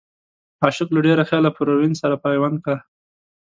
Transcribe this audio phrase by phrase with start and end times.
[0.63, 2.75] عاشق له ډېره خياله پروين سره پيوند کا